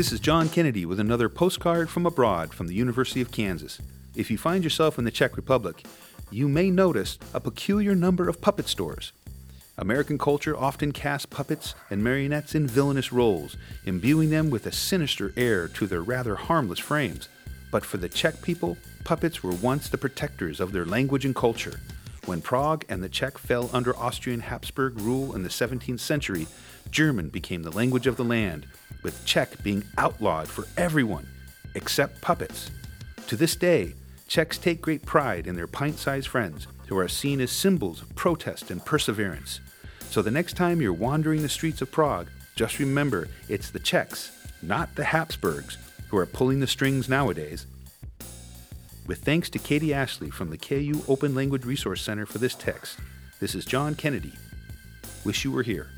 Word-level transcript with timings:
This 0.00 0.12
is 0.12 0.20
John 0.20 0.48
Kennedy 0.48 0.86
with 0.86 0.98
another 0.98 1.28
postcard 1.28 1.90
from 1.90 2.06
abroad 2.06 2.54
from 2.54 2.68
the 2.68 2.74
University 2.74 3.20
of 3.20 3.30
Kansas. 3.30 3.78
If 4.16 4.30
you 4.30 4.38
find 4.38 4.64
yourself 4.64 4.98
in 4.98 5.04
the 5.04 5.10
Czech 5.10 5.36
Republic, 5.36 5.84
you 6.30 6.48
may 6.48 6.70
notice 6.70 7.18
a 7.34 7.38
peculiar 7.40 7.94
number 7.94 8.26
of 8.26 8.40
puppet 8.40 8.66
stores. 8.66 9.12
American 9.76 10.16
culture 10.16 10.56
often 10.56 10.92
casts 10.92 11.26
puppets 11.26 11.74
and 11.90 12.02
marionettes 12.02 12.54
in 12.54 12.66
villainous 12.66 13.12
roles, 13.12 13.58
imbuing 13.84 14.30
them 14.30 14.48
with 14.48 14.64
a 14.64 14.72
sinister 14.72 15.34
air 15.36 15.68
to 15.68 15.86
their 15.86 16.00
rather 16.00 16.34
harmless 16.34 16.78
frames. 16.78 17.28
But 17.70 17.84
for 17.84 17.98
the 17.98 18.08
Czech 18.08 18.40
people, 18.40 18.78
puppets 19.04 19.42
were 19.42 19.52
once 19.52 19.90
the 19.90 19.98
protectors 19.98 20.60
of 20.60 20.72
their 20.72 20.86
language 20.86 21.26
and 21.26 21.36
culture. 21.36 21.78
When 22.24 22.40
Prague 22.40 22.86
and 22.88 23.02
the 23.02 23.10
Czech 23.10 23.36
fell 23.36 23.68
under 23.70 23.94
Austrian 23.94 24.40
Habsburg 24.40 24.98
rule 24.98 25.34
in 25.34 25.42
the 25.42 25.50
17th 25.50 26.00
century, 26.00 26.46
German 26.90 27.28
became 27.28 27.64
the 27.64 27.70
language 27.70 28.06
of 28.06 28.16
the 28.16 28.24
land, 28.24 28.66
with 29.02 29.24
Czech 29.24 29.62
being 29.62 29.84
outlawed 29.98 30.48
for 30.48 30.66
everyone 30.76 31.26
except 31.74 32.20
puppets. 32.20 32.70
To 33.28 33.36
this 33.36 33.56
day, 33.56 33.94
Czechs 34.28 34.58
take 34.58 34.80
great 34.80 35.04
pride 35.04 35.46
in 35.46 35.56
their 35.56 35.66
pint 35.66 35.98
sized 35.98 36.28
friends, 36.28 36.66
who 36.86 36.98
are 36.98 37.08
seen 37.08 37.40
as 37.40 37.50
symbols 37.50 38.02
of 38.02 38.14
protest 38.16 38.70
and 38.70 38.84
perseverance. 38.84 39.60
So 40.10 40.22
the 40.22 40.30
next 40.30 40.56
time 40.56 40.80
you're 40.80 40.92
wandering 40.92 41.42
the 41.42 41.48
streets 41.48 41.82
of 41.82 41.92
Prague, 41.92 42.28
just 42.56 42.78
remember 42.78 43.28
it's 43.48 43.70
the 43.70 43.78
Czechs, 43.78 44.32
not 44.60 44.94
the 44.96 45.04
Habsburgs, 45.04 45.78
who 46.08 46.16
are 46.16 46.26
pulling 46.26 46.60
the 46.60 46.66
strings 46.66 47.08
nowadays. 47.08 47.66
With 49.06 49.22
thanks 49.22 49.48
to 49.50 49.58
Katie 49.58 49.94
Ashley 49.94 50.30
from 50.30 50.50
the 50.50 50.58
KU 50.58 51.02
Open 51.08 51.34
Language 51.34 51.64
Resource 51.64 52.02
Center 52.02 52.26
for 52.26 52.38
this 52.38 52.54
text, 52.54 52.98
this 53.40 53.54
is 53.54 53.64
John 53.64 53.94
Kennedy. 53.94 54.32
Wish 55.24 55.44
you 55.44 55.52
were 55.52 55.62
here. 55.62 55.90